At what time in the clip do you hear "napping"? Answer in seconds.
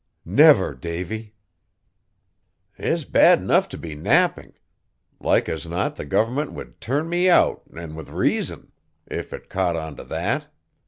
3.93-4.53